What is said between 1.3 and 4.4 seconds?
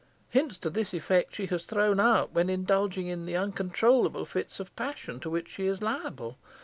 she has thrown out, when indulging in the uncontrollable